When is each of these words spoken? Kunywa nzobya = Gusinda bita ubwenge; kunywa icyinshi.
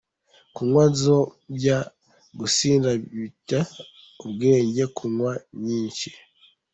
Kunywa 0.55 0.83
nzobya 0.91 1.77
= 2.09 2.39
Gusinda 2.39 2.89
bita 3.17 3.59
ubwenge; 4.23 4.83
kunywa 4.97 5.31
icyinshi. 5.73 6.09